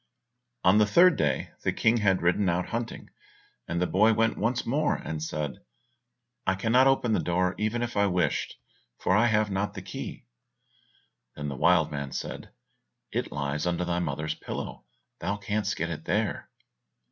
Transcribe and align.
On 0.63 0.79
the 0.79 0.87
third 0.87 1.15
day 1.15 1.51
the 1.61 1.71
King 1.71 1.97
had 1.97 2.23
ridden 2.23 2.49
out 2.49 2.69
hunting, 2.69 3.11
and 3.67 3.79
the 3.79 3.85
boy 3.85 4.13
went 4.13 4.35
once 4.35 4.65
more 4.65 4.95
and 4.95 5.21
said, 5.21 5.59
"I 6.47 6.55
cannot 6.55 6.87
open 6.87 7.13
the 7.13 7.19
door 7.19 7.53
even 7.59 7.83
if 7.83 7.95
I 7.95 8.07
wished, 8.07 8.55
for 8.97 9.15
I 9.15 9.27
have 9.27 9.51
not 9.51 9.75
the 9.75 9.83
key." 9.83 10.25
Then 11.35 11.49
the 11.49 11.55
wild 11.55 11.91
man 11.91 12.13
said, 12.13 12.49
"It 13.11 13.31
lies 13.31 13.67
under 13.67 13.85
thy 13.85 13.99
mother's 13.99 14.33
pillow, 14.33 14.85
thou 15.19 15.37
canst 15.37 15.75
get 15.77 15.91
it 15.91 16.05
there." 16.05 16.49